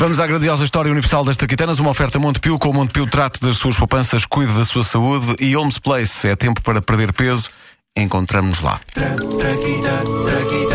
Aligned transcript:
Vamos 0.00 0.18
à 0.18 0.26
grandiosa 0.26 0.64
história 0.64 0.90
universal 0.90 1.24
das 1.24 1.36
Traquitanas, 1.36 1.78
uma 1.78 1.90
oferta 1.90 2.18
Montepio, 2.18 2.58
com 2.58 2.70
o 2.70 2.74
Montepio 2.74 3.06
trate 3.06 3.40
das 3.40 3.56
suas 3.56 3.76
poupanças, 3.76 4.26
cuide 4.26 4.52
da 4.52 4.64
sua 4.64 4.82
saúde 4.82 5.36
e 5.38 5.56
Homes 5.56 5.78
Place, 5.78 6.26
é 6.26 6.34
tempo 6.34 6.60
para 6.62 6.82
perder 6.82 7.12
peso, 7.12 7.48
encontramos-nos 7.96 8.60
lá. 8.60 8.80
Os 8.96 10.73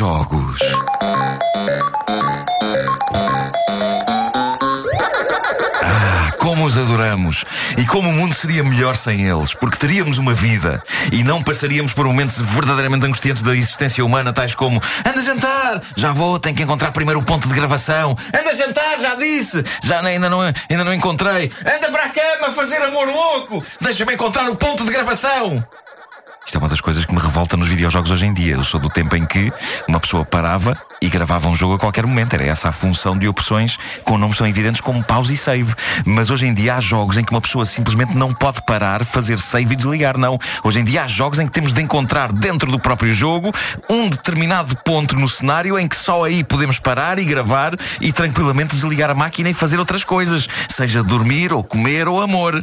videojogos. 0.00 0.60
Ah, 5.82 6.32
como 6.38 6.64
os 6.64 6.78
adoramos! 6.78 7.44
E 7.76 7.84
como 7.84 8.08
o 8.08 8.12
mundo 8.12 8.34
seria 8.34 8.64
melhor 8.64 8.96
sem 8.96 9.28
eles, 9.28 9.52
porque 9.52 9.76
teríamos 9.76 10.16
uma 10.16 10.32
vida 10.32 10.82
e 11.12 11.22
não 11.22 11.42
passaríamos 11.42 11.92
por 11.92 12.06
momentos 12.06 12.40
verdadeiramente 12.40 13.04
angustiantes 13.06 13.42
da 13.42 13.54
existência 13.54 14.02
humana, 14.02 14.32
tais 14.32 14.54
como 14.54 14.80
anda 15.06 15.20
a 15.20 15.22
jantar, 15.22 15.82
já 15.94 16.12
vou, 16.12 16.38
tenho 16.38 16.56
que 16.56 16.62
encontrar 16.62 16.92
primeiro 16.92 17.20
o 17.20 17.22
ponto 17.22 17.46
de 17.46 17.54
gravação, 17.54 18.16
anda 18.28 18.50
a 18.50 18.54
jantar, 18.54 18.98
já 19.00 19.14
disse, 19.16 19.62
já 19.82 20.00
ainda 20.00 20.30
não, 20.30 20.40
ainda 20.40 20.84
não 20.84 20.94
encontrei, 20.94 21.52
anda 21.60 21.90
para 21.90 22.04
a 22.04 22.08
cama 22.08 22.52
fazer 22.54 22.80
amor 22.82 23.06
louco, 23.06 23.62
deixa-me 23.80 24.14
encontrar 24.14 24.48
o 24.48 24.56
ponto 24.56 24.82
de 24.82 24.92
gravação. 24.92 25.62
Isto 26.50 26.56
é 26.56 26.58
uma 26.58 26.68
das 26.68 26.80
coisas 26.80 27.04
que 27.04 27.14
me 27.14 27.20
revolta 27.20 27.56
nos 27.56 27.68
videojogos 27.68 28.10
hoje 28.10 28.26
em 28.26 28.32
dia. 28.32 28.54
Eu 28.54 28.64
sou 28.64 28.80
do 28.80 28.90
tempo 28.90 29.14
em 29.14 29.24
que 29.24 29.52
uma 29.86 30.00
pessoa 30.00 30.24
parava 30.24 30.76
e 31.00 31.08
gravava 31.08 31.48
um 31.48 31.54
jogo 31.54 31.74
a 31.74 31.78
qualquer 31.78 32.04
momento. 32.04 32.34
Era 32.34 32.44
essa 32.44 32.70
a 32.70 32.72
função 32.72 33.16
de 33.16 33.28
opções 33.28 33.78
com 34.02 34.18
nomes 34.18 34.36
tão 34.36 34.48
evidentes 34.48 34.80
como 34.80 35.00
pause 35.04 35.32
e 35.32 35.36
save. 35.36 35.72
Mas 36.04 36.28
hoje 36.28 36.48
em 36.48 36.52
dia 36.52 36.74
há 36.74 36.80
jogos 36.80 37.16
em 37.16 37.22
que 37.22 37.30
uma 37.30 37.40
pessoa 37.40 37.64
simplesmente 37.64 38.16
não 38.16 38.34
pode 38.34 38.62
parar, 38.62 39.04
fazer 39.04 39.38
save 39.38 39.74
e 39.74 39.76
desligar. 39.76 40.18
Não. 40.18 40.40
Hoje 40.64 40.80
em 40.80 40.84
dia 40.84 41.04
há 41.04 41.06
jogos 41.06 41.38
em 41.38 41.46
que 41.46 41.52
temos 41.52 41.72
de 41.72 41.82
encontrar 41.82 42.32
dentro 42.32 42.68
do 42.68 42.80
próprio 42.80 43.14
jogo 43.14 43.54
um 43.88 44.08
determinado 44.08 44.74
ponto 44.78 45.14
no 45.14 45.28
cenário 45.28 45.78
em 45.78 45.86
que 45.86 45.94
só 45.94 46.24
aí 46.24 46.42
podemos 46.42 46.80
parar 46.80 47.20
e 47.20 47.24
gravar 47.24 47.76
e 48.00 48.12
tranquilamente 48.12 48.74
desligar 48.74 49.08
a 49.08 49.14
máquina 49.14 49.50
e 49.50 49.54
fazer 49.54 49.78
outras 49.78 50.02
coisas. 50.02 50.48
Seja 50.68 51.00
dormir 51.00 51.52
ou 51.52 51.62
comer 51.62 52.08
ou 52.08 52.20
amor. 52.20 52.60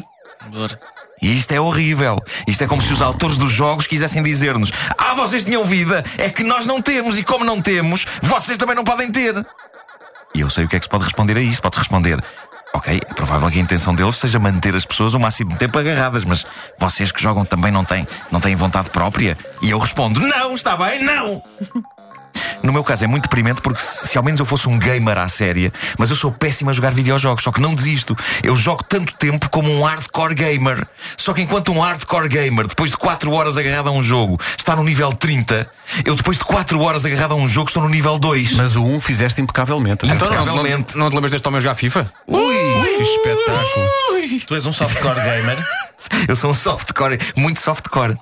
Dor. 0.51 0.77
E 1.21 1.35
isto 1.37 1.51
é 1.51 1.59
horrível. 1.59 2.17
Isto 2.47 2.63
é 2.63 2.67
como 2.67 2.81
se 2.81 2.93
os 2.93 3.01
autores 3.01 3.37
dos 3.37 3.51
jogos 3.51 3.87
quisessem 3.87 4.21
dizer-nos: 4.21 4.71
Ah, 4.97 5.13
vocês 5.13 5.43
tinham 5.43 5.63
vida, 5.65 6.03
é 6.17 6.29
que 6.29 6.43
nós 6.43 6.65
não 6.65 6.81
temos, 6.81 7.17
e 7.17 7.23
como 7.23 7.43
não 7.43 7.61
temos, 7.61 8.05
vocês 8.21 8.57
também 8.57 8.75
não 8.75 8.83
podem 8.83 9.11
ter. 9.11 9.45
E 10.35 10.41
eu 10.41 10.49
sei 10.49 10.65
o 10.65 10.67
que 10.67 10.75
é 10.75 10.79
que 10.79 10.85
se 10.85 10.89
pode 10.89 11.03
responder 11.03 11.37
a 11.37 11.41
isto. 11.41 11.61
Pode 11.61 11.77
responder: 11.77 12.23
Ok, 12.73 13.01
é 13.03 13.13
provável 13.13 13.49
que 13.49 13.57
a 13.57 13.61
intenção 13.61 13.95
deles 13.95 14.15
seja 14.17 14.37
manter 14.37 14.75
as 14.75 14.85
pessoas 14.85 15.13
o 15.13 15.19
máximo 15.19 15.51
de 15.51 15.57
tempo 15.57 15.79
agarradas, 15.79 16.23
mas 16.23 16.45
vocês 16.77 17.11
que 17.11 17.21
jogam 17.21 17.43
também 17.43 17.71
não 17.71 17.83
têm, 17.83 18.05
não 18.31 18.39
têm 18.39 18.55
vontade 18.55 18.91
própria? 18.91 19.37
E 19.61 19.69
eu 19.69 19.79
respondo: 19.79 20.19
Não, 20.19 20.53
está 20.53 20.77
bem, 20.77 21.03
não! 21.03 21.41
No 22.67 22.73
meu 22.73 22.83
caso 22.83 23.05
é 23.05 23.07
muito 23.07 23.23
deprimente 23.23 23.61
porque 23.61 23.81
se, 23.81 24.09
se 24.09 24.17
ao 24.17 24.23
menos 24.25 24.41
eu 24.41 24.45
fosse 24.45 24.67
um 24.67 24.77
gamer 24.77 25.17
à 25.17 25.29
séria, 25.29 25.71
mas 25.97 26.09
eu 26.09 26.17
sou 26.17 26.33
péssimo 26.33 26.69
a 26.69 26.73
jogar 26.73 26.93
videojogos, 26.93 27.41
só 27.41 27.49
que 27.49 27.61
não 27.61 27.73
desisto. 27.73 28.13
Eu 28.43 28.57
jogo 28.57 28.83
tanto 28.83 29.13
tempo 29.13 29.49
como 29.49 29.71
um 29.71 29.83
hardcore 29.85 30.35
gamer. 30.35 30.85
Só 31.15 31.33
que 31.33 31.41
enquanto 31.41 31.71
um 31.71 31.79
hardcore 31.79 32.27
gamer, 32.27 32.67
depois 32.67 32.91
de 32.91 32.97
4 32.97 33.31
horas 33.31 33.57
agarrado 33.57 33.87
a 33.87 33.91
um 33.93 34.03
jogo, 34.03 34.37
está 34.57 34.75
no 34.75 34.83
nível 34.83 35.13
30, 35.13 35.65
eu 36.03 36.13
depois 36.13 36.37
de 36.37 36.43
4 36.43 36.77
horas 36.81 37.05
agarrado 37.05 37.31
a 37.31 37.35
um 37.35 37.47
jogo 37.47 37.69
estou 37.69 37.81
no 37.81 37.87
nível 37.87 38.19
2. 38.19 38.51
Mas 38.55 38.75
o 38.75 38.83
1 38.83 38.99
fizeste 38.99 39.39
impecavelmente. 39.39 40.05
Então 40.05 40.27
não, 40.29 40.35
Impecavelmente. 40.35 40.97
não, 40.97 41.05
não 41.05 41.09
te 41.09 41.13
lembras 41.13 41.31
deste 41.31 41.47
homem 41.47 41.59
a 41.59 41.61
jogar 41.61 41.75
FIFA? 41.75 42.11
Ui, 42.27 42.53
que 42.97 43.03
espetáculo. 43.03 43.87
Tu 44.45 44.55
és 44.55 44.65
um 44.65 44.73
softcore 44.73 45.15
gamer. 45.15 45.57
Eu 46.27 46.35
sou 46.35 46.51
um 46.51 46.53
softcore, 46.53 47.17
muito 47.35 47.59
softcore. 47.59 48.15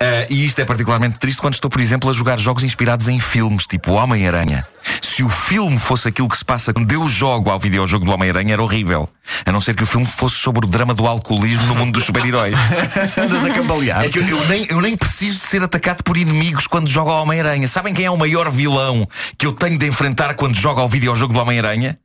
Ah, 0.00 0.26
e 0.28 0.44
isto 0.44 0.60
é 0.60 0.64
particularmente 0.64 1.18
triste 1.18 1.40
quando 1.40 1.54
estou, 1.54 1.70
por 1.70 1.80
exemplo, 1.80 2.10
a 2.10 2.12
jogar 2.12 2.38
jogos 2.38 2.64
inspirados 2.64 3.08
em 3.08 3.18
filmes, 3.18 3.66
tipo 3.66 3.92
Homem-Aranha. 3.92 4.66
Se 5.00 5.22
o 5.22 5.28
filme 5.28 5.78
fosse 5.78 6.08
aquilo 6.08 6.28
que 6.28 6.36
se 6.36 6.44
passa 6.44 6.72
quando 6.72 6.90
eu 6.92 7.08
jogo 7.08 7.50
ao 7.50 7.58
videojogo 7.58 8.04
do 8.04 8.10
Homem-Aranha, 8.10 8.54
era 8.54 8.62
horrível. 8.62 9.08
A 9.46 9.52
não 9.52 9.60
ser 9.60 9.74
que 9.74 9.82
o 9.82 9.86
filme 9.86 10.06
fosse 10.06 10.36
sobre 10.36 10.66
o 10.66 10.68
drama 10.68 10.94
do 10.94 11.06
alcoolismo 11.06 11.66
no 11.66 11.74
mundo 11.74 11.92
dos 11.92 12.04
super-heróis. 12.04 12.54
Andas 13.16 13.44
a 13.44 13.50
cambalear. 13.50 14.04
É 14.04 14.08
que 14.08 14.18
eu, 14.18 14.26
eu 14.26 14.48
nem, 14.48 14.66
eu 14.68 14.80
nem 14.80 14.96
preciso 14.96 15.38
de 15.38 15.46
ser 15.46 15.62
atacado 15.62 16.02
por 16.02 16.16
inimigos 16.16 16.66
quando 16.66 16.88
jogo 16.88 17.10
ao 17.10 17.22
Homem-Aranha. 17.22 17.66
Sabem 17.68 17.94
quem 17.94 18.04
é 18.04 18.10
o 18.10 18.16
maior 18.16 18.50
vilão 18.50 19.08
que 19.38 19.46
eu 19.46 19.52
tenho 19.52 19.78
de 19.78 19.86
enfrentar 19.86 20.34
quando 20.34 20.56
jogo 20.56 20.80
ao 20.80 20.88
videojogo 20.88 21.32
do 21.32 21.40
Homem-Aranha? 21.40 21.98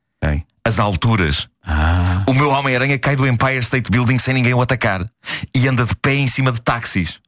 As 0.63 0.79
alturas. 0.79 1.47
Ah. 1.65 2.06
O 2.29 2.33
meu 2.33 2.49
Homem-Aranha 2.49 2.99
cai 2.99 3.15
do 3.15 3.25
Empire 3.25 3.59
State 3.59 3.89
Building 3.89 4.19
sem 4.19 4.33
ninguém 4.33 4.53
o 4.53 4.61
atacar 4.61 5.09
e 5.55 5.65
anda 5.65 5.85
de 5.85 5.95
pé 5.95 6.13
em 6.13 6.27
cima 6.27 6.51
de 6.51 6.61
táxis. 6.61 7.19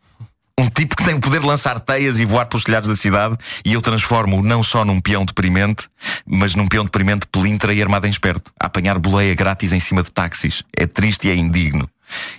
Um 0.60 0.70
tipo 0.70 0.94
que 0.94 1.06
tem 1.06 1.14
o 1.14 1.22
poder 1.22 1.40
de 1.40 1.48
lançar 1.48 1.80
teias 1.80 2.20
e 2.20 2.26
voar 2.26 2.48
pelos 2.48 2.66
telhados 2.66 2.90
da 2.90 2.98
cidade 2.98 3.38
e 3.64 3.72
eu 3.72 3.82
transformo-o 3.82 4.44
não 4.44 4.62
só 4.62 4.84
num 4.84 5.00
peão 5.00 5.24
deprimente, 5.24 5.88
mas 6.26 6.54
num 6.54 6.68
peão 6.68 6.84
deprimente 6.84 7.26
pelintra 7.32 7.74
e 7.74 7.82
armado 7.82 8.08
em 8.08 8.10
esperto, 8.10 8.52
a 8.62 8.66
apanhar 8.66 9.00
boleia 9.00 9.34
grátis 9.34 9.72
em 9.72 9.80
cima 9.80 10.04
de 10.04 10.12
táxis. 10.12 10.64
É 10.76 10.86
triste 10.86 11.30
e 11.30 11.32
é 11.32 11.36
indigno. 11.36 11.90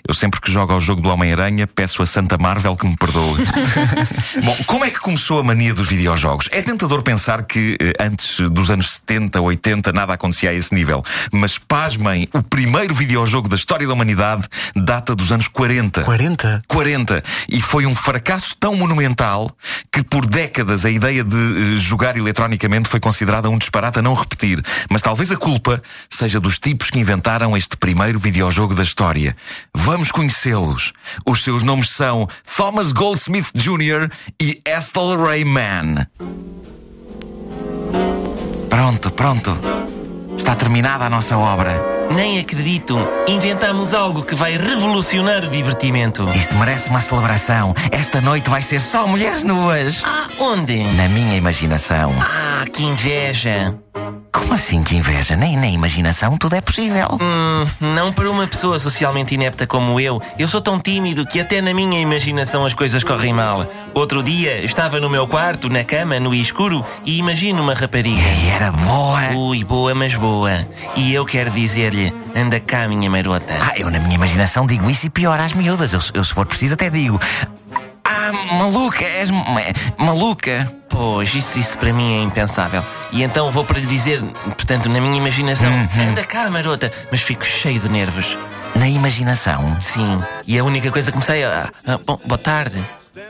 Eu 0.06 0.14
sempre 0.14 0.40
que 0.40 0.50
jogo 0.50 0.72
ao 0.72 0.80
jogo 0.80 1.00
do 1.00 1.08
Homem-Aranha 1.08 1.66
peço 1.66 2.02
a 2.02 2.06
Santa 2.06 2.36
Marvel 2.38 2.76
que 2.76 2.86
me 2.86 2.96
perdoe. 2.96 3.42
Bom, 4.42 4.56
como 4.66 4.84
é 4.84 4.90
que 4.90 4.98
começou 4.98 5.38
a 5.38 5.42
mania 5.42 5.74
dos 5.74 5.88
videojogos? 5.88 6.48
É 6.52 6.62
tentador 6.62 7.02
pensar 7.02 7.44
que 7.44 7.76
eh, 7.80 7.92
antes 8.00 8.40
dos 8.50 8.70
anos 8.70 8.92
70, 8.92 9.40
80 9.40 9.92
nada 9.92 10.14
acontecia 10.14 10.50
a 10.50 10.54
esse 10.54 10.74
nível. 10.74 11.04
Mas 11.32 11.58
pasmem, 11.58 12.28
o 12.32 12.42
primeiro 12.42 12.94
videojogo 12.94 13.48
da 13.48 13.56
história 13.56 13.86
da 13.86 13.92
humanidade 13.92 14.48
data 14.74 15.14
dos 15.14 15.32
anos 15.32 15.48
40. 15.48 16.02
40? 16.02 16.62
40. 16.66 17.22
E 17.48 17.60
foi 17.60 17.86
um 17.86 17.94
fracasso 17.94 18.56
tão 18.58 18.74
monumental 18.74 19.48
que 19.92 20.02
por 20.02 20.26
décadas 20.26 20.84
a 20.84 20.90
ideia 20.90 21.22
de 21.22 21.36
eh, 21.36 21.76
jogar 21.76 22.16
eletronicamente 22.16 22.88
foi 22.88 23.00
considerada 23.00 23.48
um 23.48 23.58
disparate 23.58 23.98
a 23.98 24.02
não 24.02 24.14
repetir. 24.14 24.62
Mas 24.88 25.02
talvez 25.02 25.30
a 25.30 25.36
culpa 25.36 25.82
seja 26.08 26.40
dos 26.40 26.58
tipos 26.58 26.90
que 26.90 26.98
inventaram 26.98 27.56
este 27.56 27.76
primeiro 27.76 28.18
videojogo 28.18 28.74
da 28.74 28.82
história. 28.82 29.36
Vamos 29.74 30.10
conhecê-los. 30.10 30.92
Os 31.26 31.42
seus 31.42 31.62
nomes 31.62 31.90
são 31.90 32.28
Thomas 32.56 32.92
Goldsmith 32.92 33.50
Jr. 33.54 34.10
e 34.40 34.60
Estel 34.66 35.16
Rayman. 35.22 36.06
Pronto, 38.68 39.10
pronto. 39.10 39.58
Está 40.36 40.54
terminada 40.54 41.04
a 41.04 41.10
nossa 41.10 41.36
obra. 41.36 42.00
Nem 42.14 42.40
acredito. 42.40 42.96
Inventamos 43.28 43.94
algo 43.94 44.22
que 44.22 44.34
vai 44.34 44.56
revolucionar 44.56 45.44
o 45.44 45.48
divertimento. 45.48 46.28
Isto 46.34 46.56
merece 46.56 46.88
uma 46.88 47.00
celebração. 47.00 47.74
Esta 47.92 48.20
noite 48.20 48.50
vai 48.50 48.62
ser 48.62 48.80
só 48.82 49.06
mulheres 49.06 49.44
nuas. 49.44 50.02
Ah, 50.04 50.28
onde? 50.38 50.82
Na 50.94 51.08
minha 51.08 51.36
imaginação. 51.36 52.12
Ah, 52.20 52.64
que 52.72 52.82
inveja. 52.82 53.76
Como 54.40 54.54
assim 54.54 54.82
que 54.82 54.96
inveja? 54.96 55.36
Nem 55.36 55.56
na 55.56 55.68
imaginação 55.68 56.36
tudo 56.36 56.56
é 56.56 56.62
possível. 56.62 57.18
Hum, 57.20 57.66
não 57.78 58.10
para 58.10 58.30
uma 58.30 58.46
pessoa 58.46 58.78
socialmente 58.78 59.34
inepta 59.34 59.66
como 59.66 60.00
eu. 60.00 60.20
Eu 60.38 60.48
sou 60.48 60.62
tão 60.62 60.80
tímido 60.80 61.26
que 61.26 61.38
até 61.38 61.60
na 61.60 61.74
minha 61.74 62.00
imaginação 62.00 62.64
as 62.64 62.72
coisas 62.72 63.04
correm 63.04 63.34
mal. 63.34 63.70
Outro 63.92 64.22
dia 64.22 64.64
estava 64.64 64.98
no 64.98 65.10
meu 65.10 65.28
quarto, 65.28 65.68
na 65.68 65.84
cama, 65.84 66.18
no 66.18 66.34
escuro, 66.34 66.84
e 67.04 67.18
imagino 67.18 67.62
uma 67.62 67.74
rapariga. 67.74 68.20
E 68.22 68.48
era 68.48 68.72
boa. 68.72 69.20
Ui, 69.36 69.62
boa, 69.62 69.94
mas 69.94 70.16
boa. 70.16 70.66
E 70.96 71.12
eu 71.12 71.26
quero 71.26 71.50
dizer-lhe: 71.50 72.12
anda 72.34 72.58
cá, 72.58 72.88
minha 72.88 73.10
marota. 73.10 73.54
Ah, 73.60 73.74
eu 73.76 73.90
na 73.90 73.98
minha 73.98 74.14
imaginação 74.14 74.66
digo 74.66 74.88
isso 74.88 75.06
e 75.06 75.10
pior 75.10 75.38
às 75.38 75.52
miúdas. 75.52 75.92
Eu, 75.92 76.00
eu 76.14 76.24
se 76.24 76.32
for 76.32 76.46
preciso 76.46 76.74
até 76.74 76.88
digo. 76.88 77.20
Ah, 78.28 78.32
maluca, 78.54 79.04
és 79.04 79.30
ma- 79.30 79.44
maluca. 79.98 80.70
Pois, 80.88 81.34
isso, 81.34 81.58
isso 81.58 81.78
para 81.78 81.92
mim 81.92 82.18
é 82.18 82.22
impensável. 82.22 82.84
E 83.12 83.22
então 83.22 83.50
vou 83.50 83.64
para 83.64 83.78
lhe 83.78 83.86
dizer, 83.86 84.22
portanto, 84.22 84.88
na 84.88 85.00
minha 85.00 85.16
imaginação: 85.16 85.72
anda 86.08 86.24
cá, 86.24 86.50
marota. 86.50 86.92
Mas 87.10 87.22
fico 87.22 87.44
cheio 87.44 87.80
de 87.80 87.88
nervos. 87.88 88.36
Na 88.74 88.88
imaginação. 88.88 89.76
Sim, 89.80 90.22
e 90.46 90.58
a 90.58 90.64
única 90.64 90.90
coisa 90.90 91.10
que 91.10 91.18
me 91.18 91.24
sei 91.24 91.42
é. 91.44 91.64
ah, 91.86 91.98
bom, 92.06 92.18
boa 92.24 92.38
tarde. 92.38 92.82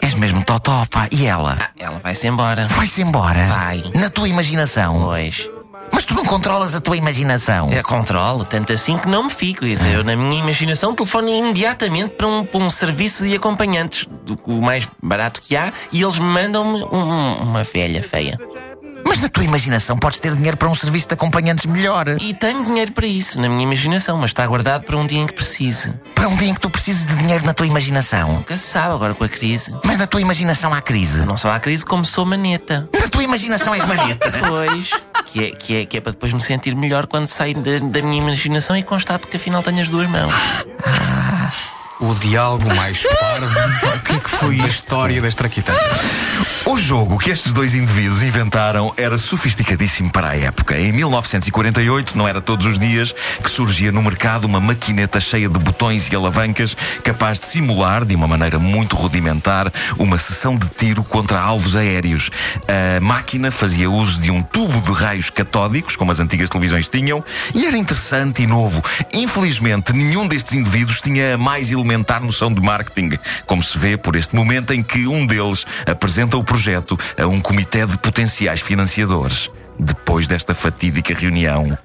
És 0.02 0.14
mesmo 0.14 0.44
totó, 0.44 0.84
pá. 0.90 1.08
E 1.10 1.26
ela? 1.26 1.56
Ah, 1.60 1.69
ela 1.78 1.98
vai-se 1.98 2.26
embora. 2.26 2.66
Vai-se 2.69 3.00
embora. 3.02 3.46
Vai. 3.46 3.82
Na 3.94 4.10
tua 4.10 4.28
imaginação. 4.28 5.00
Pois. 5.00 5.48
Mas 5.93 6.04
tu 6.04 6.14
não 6.14 6.25
controlas 6.25 6.75
a 6.75 6.81
tua 6.81 6.96
imaginação. 6.96 7.72
Eu 7.72 7.82
controlo, 7.82 8.44
tanto 8.44 8.72
assim 8.72 8.96
que 8.96 9.08
não 9.08 9.25
me 9.25 9.31
fico. 9.31 9.64
Eu, 9.64 10.04
na 10.04 10.14
minha 10.14 10.38
imaginação, 10.38 10.94
telefono 10.94 11.28
imediatamente 11.28 12.10
para 12.10 12.28
um, 12.28 12.44
para 12.44 12.60
um 12.60 12.70
serviço 12.70 13.26
de 13.26 13.34
acompanhantes, 13.34 14.06
o 14.47 14.61
mais 14.62 14.87
barato 15.03 15.41
que 15.41 15.56
há, 15.56 15.73
e 15.93 16.03
eles 16.03 16.19
mandam-me 16.19 16.82
um- 16.85 17.35
uma 17.43 17.65
velha 17.65 18.03
feia. 18.03 18.38
Mas 19.03 19.23
na 19.23 19.29
tua 19.29 19.43
imaginação 19.43 19.97
podes 19.99 20.21
ter 20.21 20.35
dinheiro 20.37 20.56
para 20.56 20.69
um 20.69 20.75
serviço 20.75 21.09
de 21.09 21.15
acompanhantes 21.15 21.65
melhor. 21.67 22.06
E 22.21 22.35
tenho 22.35 22.62
dinheiro 22.62 22.93
para 22.93 23.06
isso, 23.06 23.41
na 23.41 23.49
minha 23.49 23.62
imaginação, 23.62 24.17
mas 24.19 24.31
está 24.31 24.47
guardado 24.47 24.85
para 24.85 24.97
um 24.97 25.06
dia 25.06 25.19
em 25.19 25.27
que 25.27 25.32
precise. 25.32 25.93
Para 26.15 26.29
um 26.29 26.37
dia 26.37 26.49
em 26.49 26.55
que 26.55 26.61
tu 26.61 26.69
precises 26.71 27.06
de 27.06 27.15
dinheiro 27.17 27.44
na 27.44 27.53
tua 27.55 27.67
imaginação. 27.67 28.35
Nunca 28.35 28.56
se 28.56 28.67
sabe 28.69 28.94
agora 28.94 29.15
com 29.15 29.25
a 29.25 29.29
crise. 29.29 29.75
Mas 29.85 29.97
na 29.99 30.06
tua 30.06 30.21
imaginação 30.21 30.73
há 30.73 30.81
crise. 30.82 31.25
Não 31.25 31.37
só 31.37 31.50
há 31.50 31.59
crise, 31.59 31.85
como 31.85 32.05
sou 32.05 32.25
maneta. 32.27 32.88
Na 33.00 33.09
tua 33.09 33.25
imaginação 33.25 33.75
és 33.75 33.85
maneta. 33.87 34.31
Pois. 34.47 34.91
que 35.27 35.44
é, 35.44 35.50
que, 35.53 35.77
é, 35.77 35.87
que 35.87 35.97
é 35.97 36.00
para 36.00 36.12
depois 36.12 36.32
me 36.32 36.41
sentir 36.41 36.75
melhor 36.77 37.06
quando 37.06 37.27
saio 37.27 37.55
da, 37.55 37.79
da 37.79 38.03
minha 38.03 38.19
imaginação 38.23 38.77
e 38.77 38.82
constato 38.82 39.27
que 39.29 39.37
afinal 39.37 39.62
tenho 39.62 39.81
as 39.81 39.88
duas 39.88 40.09
mãos. 40.09 40.32
O 42.00 42.14
diálogo 42.14 42.75
mais 42.75 43.02
parvo 43.02 44.00
que 44.05 44.12
é 44.12 44.19
que 44.19 44.31
foi 44.31 44.55
isto? 44.56 44.91
história 44.91 45.20
das 45.20 45.35
traquitanas. 45.35 46.00
O 46.64 46.76
jogo 46.76 47.19
que 47.19 47.31
estes 47.31 47.52
dois 47.52 47.75
indivíduos 47.75 48.23
inventaram 48.23 48.93
era 48.97 49.19
sofisticadíssimo 49.19 50.11
para 50.11 50.31
a 50.31 50.37
época. 50.37 50.79
Em 50.79 50.93
1948, 50.93 52.17
não 52.17 52.26
era 52.26 52.41
todos 52.41 52.67
os 52.67 52.79
dias 52.79 53.14
que 53.43 53.50
surgia 53.50 53.93
no 53.93 54.02
mercado 54.02 54.44
uma 54.47 54.61
maquineta 54.61 55.20
cheia 55.20 55.49
de 55.49 55.58
botões 55.58 56.08
e 56.08 56.17
alavancas 56.17 56.76
capaz 57.02 57.38
de 57.38 57.47
simular, 57.47 58.05
de 58.05 58.14
uma 58.14 58.26
maneira 58.26 58.58
muito 58.58 58.96
rudimentar, 58.96 59.73
uma 59.99 60.19
sessão 60.19 60.56
de 60.56 60.69
tiro 60.69 61.03
contra 61.03 61.41
alvos 61.41 61.76
aéreos. 61.76 62.31
A 62.67 63.00
máquina 63.00 63.50
fazia 63.50 63.91
uso 63.91 64.20
de 64.20 64.31
um 64.31 64.43
tubo 64.43 64.81
de 64.81 64.93
raios 64.93 65.31
catódicos, 65.31 65.96
como 65.96 66.12
as 66.12 66.20
antigas 66.20 66.50
televisões 66.50 66.88
tinham, 66.88 67.25
e 67.55 67.67
era 67.67 67.76
interessante 67.76 68.43
e 68.43 68.46
novo. 68.46 68.82
Infelizmente, 69.12 69.93
nenhum 69.93 70.26
destes 70.26 70.55
indivíduos 70.55 71.00
tinha 71.00 71.35
a 71.35 71.38
mais 71.38 71.70
elementar 71.90 72.22
noção 72.22 72.52
de 72.52 72.60
marketing, 72.60 73.19
como 73.46 73.62
se 73.62 73.76
vê 73.76 73.96
por 73.96 74.14
este 74.14 74.34
momento 74.34 74.72
em 74.72 74.82
que 74.82 75.06
um 75.06 75.26
deles 75.26 75.66
apresenta 75.84 76.37
o 76.37 76.44
projeto 76.44 76.96
a 77.20 77.26
um 77.26 77.40
comitê 77.40 77.84
de 77.84 77.98
potenciais 77.98 78.60
financiadores. 78.60 79.50
Depois 79.78 80.28
desta 80.28 80.54
fatídica 80.54 81.12
reunião, 81.12 81.76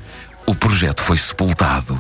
o 0.46 0.54
projeto 0.54 1.02
foi 1.02 1.18
sepultado. 1.18 2.00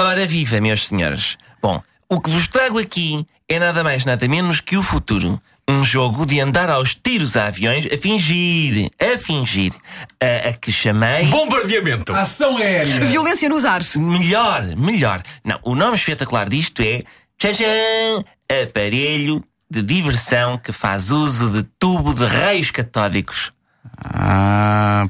Ora 0.00 0.26
viva, 0.26 0.60
meus 0.60 0.88
senhores. 0.88 1.36
Bom, 1.62 1.80
o 2.08 2.20
que 2.20 2.30
vos 2.30 2.48
trago 2.48 2.78
aqui 2.78 3.24
é 3.48 3.58
nada 3.58 3.84
mais 3.84 4.04
nada 4.04 4.26
menos 4.26 4.60
que 4.60 4.76
o 4.76 4.82
futuro. 4.82 5.40
Um 5.68 5.84
jogo 5.84 6.26
de 6.26 6.40
andar 6.40 6.68
aos 6.68 6.94
tiros 6.94 7.36
a 7.36 7.46
aviões 7.46 7.86
a 7.86 7.96
fingir, 7.96 8.90
a 9.00 9.16
fingir, 9.16 9.72
a, 10.20 10.48
a 10.48 10.52
que 10.52 10.72
chamei... 10.72 11.26
Bombardeamento! 11.26 12.12
Ação 12.12 12.56
aérea. 12.56 13.00
Violência 13.00 13.48
nos 13.48 13.64
ares. 13.64 13.94
Melhor, 13.96 14.64
melhor. 14.76 15.22
Não, 15.44 15.58
o 15.62 15.74
nome 15.74 15.96
espetacular 15.96 16.48
disto 16.48 16.82
é 16.82 17.04
tchan, 17.38 18.24
aparelho 18.48 19.42
de 19.70 19.82
diversão 19.82 20.58
que 20.58 20.72
faz 20.72 21.10
uso 21.10 21.48
de 21.48 21.62
tubo 21.78 22.12
de 22.12 22.26
raios 22.26 22.70
catódicos. 22.70 23.52
Ah, 23.96 25.06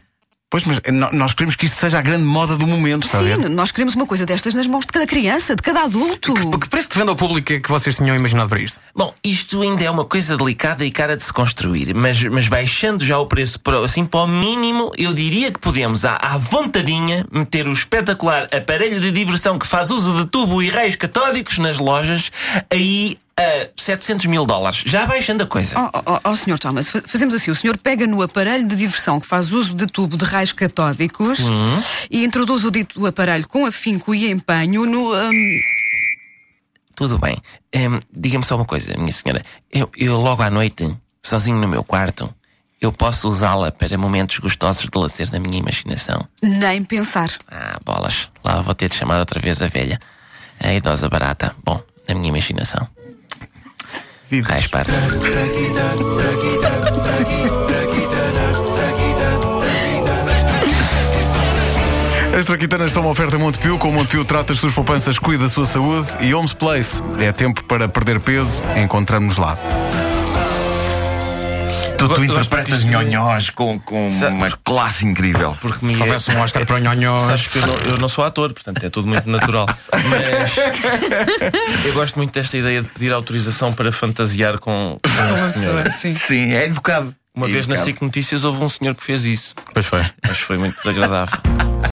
pois, 0.53 0.65
mas 0.67 0.83
nós 1.15 1.33
queremos 1.33 1.57
que 1.57 1.65
isto 1.65 1.79
seja 1.79 1.99
a 1.99 2.03
grande 2.03 2.25
moda 2.25 2.59
do 2.59 2.67
momento, 2.67 3.07
está 3.07 3.21
Sim, 3.21 3.49
nós 3.49 3.71
queremos 3.71 3.95
uma 3.95 4.05
coisa 4.05 4.27
destas 4.27 4.55
nas 4.55 4.67
mãos 4.67 4.85
de 4.85 4.93
cada 4.93 5.07
criança, 5.07 5.57
de 5.57 5.63
cada 5.63 5.85
adulto. 5.85 6.35
Que 6.59 6.69
preço 6.69 6.91
de 6.91 6.99
venda 6.99 7.11
ao 7.11 7.17
público 7.17 7.55
é 7.55 7.59
que 7.59 7.71
vocês 7.71 7.97
tinham 7.97 8.15
imaginado 8.15 8.51
para 8.51 8.61
isto? 8.61 8.79
Bom, 8.95 9.15
isto 9.25 9.63
ainda 9.63 9.83
é 9.83 9.91
uma 9.91 10.05
coisa 10.05 10.37
delicada 10.37 10.85
e 10.85 10.91
cara 10.91 11.17
de 11.17 11.23
se 11.23 11.33
construir, 11.33 11.95
mas, 11.95 12.23
mas 12.25 12.49
baixando 12.49 13.03
já 13.03 13.19
o 13.19 13.25
preço 13.25 13.59
para, 13.61 13.83
assim, 13.83 14.05
para 14.05 14.21
o 14.21 14.27
mínimo, 14.29 14.93
eu 14.99 15.15
diria 15.15 15.51
que 15.51 15.59
podemos, 15.59 16.05
à, 16.05 16.17
à 16.17 16.37
vontadinha, 16.37 17.25
meter 17.33 17.67
o 17.67 17.73
espetacular 17.73 18.47
aparelho 18.53 19.01
de 19.01 19.11
diversão 19.11 19.59
que 19.59 19.67
faz 19.67 19.91
uso 19.91 20.15
de 20.19 20.27
tubo 20.27 20.63
e 20.63 20.69
raios 20.69 20.97
catódicos 20.97 21.57
nas 21.57 21.79
lojas 21.79 22.31
aí 22.71 23.17
a 23.43 23.69
700 23.77 24.27
mil 24.27 24.45
dólares. 24.47 24.83
Já 24.87 25.07
baixando 25.07 25.43
a 25.43 25.47
coisa. 25.47 25.79
Oh, 25.79 26.03
oh, 26.07 26.31
oh, 26.31 26.37
Sr. 26.37 26.59
Thomas, 26.59 26.89
fa- 26.89 27.03
fazemos 27.07 27.35
assim: 27.35 27.51
o 27.51 27.55
senhor 27.57 27.77
pega 27.79 28.07
no 28.07 28.23
aparelho 28.23 28.67
de 28.67 28.77
diversão 28.77 29.19
que 29.21 29.27
faz 29.27 29.53
uso 29.53 29.75
de 29.75 29.87
tubo 29.87 30.17
de 30.17 30.25
raios 30.25 30.53
catódicos 30.53 31.39
e 32.11 32.25
introduz 32.25 32.65
o 32.65 32.71
dito 32.71 33.05
aparelho 33.07 33.47
com 33.49 33.67
afinco 33.67 34.15
e 34.15 34.31
empenho 34.31 34.85
no. 34.87 35.15
hum, 35.15 35.61
Tudo 36.95 37.19
bem. 37.19 37.37
Hum, 37.75 37.99
Diga-me 38.15 38.45
só 38.45 38.57
uma 38.57 38.65
coisa, 38.65 38.97
minha 38.99 39.13
senhora. 39.13 39.45
Eu, 39.73 39.91
eu 39.97 40.17
logo 40.21 40.43
à 40.43 40.51
noite, 40.51 40.97
sozinho 41.23 41.57
no 41.59 41.67
meu 41.69 41.83
quarto, 41.83 42.33
eu 42.81 42.93
posso 42.93 43.29
usá-la 43.29 43.71
para 43.73 43.97
momentos 43.97 44.39
gostosos 44.39 44.83
de 44.91 44.99
lazer 44.99 45.31
na 45.33 45.39
minha 45.39 45.59
imaginação. 45.59 46.27
nem 46.43 46.83
pensar. 46.85 47.31
Ah, 47.51 47.79
bolas. 47.85 48.29
Lá 48.45 48.61
vou 48.61 48.75
ter 48.75 48.89
de 48.89 48.97
chamar 48.97 49.19
outra 49.21 49.41
vez 49.41 49.63
a 49.63 49.69
velha. 49.69 50.01
A 50.61 50.73
idosa 50.75 51.09
barata. 51.09 51.55
Bom, 51.65 51.81
na 52.09 52.15
minha 52.15 52.29
imaginação. 52.29 52.87
Raios 54.41 54.67
parda. 54.67 54.93
As 62.39 62.47
traquitanas 62.47 62.93
são 62.93 63.03
uma 63.03 63.11
oferta 63.11 63.39
Montepio. 63.39 63.79
Com 63.79 63.91
o 63.91 63.93
Montepio 63.93 64.25
trata 64.25 64.55
as 64.55 64.59
suas 64.59 64.73
poupanças, 64.73 65.19
cuida 65.19 65.45
da 65.45 65.51
sua 65.51 65.67
saúde. 65.67 66.09
E 66.21 66.33
Homes 66.33 66.55
Place. 66.55 67.03
É 67.19 67.31
tempo 67.31 67.63
para 67.65 67.89
perder 67.89 68.21
peso. 68.21 68.63
Encontramos 68.77 69.37
lá. 69.37 69.57
Tu, 72.09 72.15
tu 72.15 72.25
interpretas 72.25 72.83
nhonhós 72.85 73.51
com, 73.51 73.79
com 73.81 74.09
uma 74.09 74.51
classe 74.65 75.07
incrível. 75.07 75.57
Porque 75.61 75.85
me 75.85 75.95
Se 75.95 76.03
houvesse 76.03 76.31
um 76.33 76.41
Oscar 76.41 76.67
para 76.67 76.81
nhonhós. 76.81 77.23
Sabes 77.23 77.47
que 77.47 77.59
eu 77.59 77.67
não, 77.67 77.75
eu 77.93 77.99
não 77.99 78.09
sou 78.09 78.25
ator, 78.25 78.53
portanto 78.53 78.83
é 78.85 78.91
tudo 78.91 79.07
muito 79.09 79.29
natural. 79.29 79.67
Mas 79.93 81.85
eu 81.87 81.93
gosto 81.93 82.17
muito 82.17 82.33
desta 82.33 82.57
ideia 82.57 82.83
de 82.83 82.89
pedir 82.89 83.13
autorização 83.13 83.73
para 83.73 83.91
fantasiar 83.93 84.59
com, 84.59 84.99
com 85.03 85.11
Uma 85.11 85.39
senhora. 85.39 85.83
pessoa, 85.85 85.91
sim. 85.91 86.15
Sim, 86.15 86.53
é 86.53 86.67
educado. 86.67 87.15
Uma 87.35 87.47
É 87.47 87.51
vez 87.51 87.67
na 87.67 87.75
educado. 87.75 87.91
SIC 87.91 88.03
Notícias 88.03 88.45
houve 88.45 88.63
um 88.63 88.69
senhor 88.69 88.95
que 88.95 89.03
fez 89.03 89.25
isso, 89.25 89.55
Pois 89.73 89.87
foi. 89.87 90.05
mas 90.27 90.39
foi 90.39 90.59
muito 90.59 90.77
desagradável. 90.77 91.39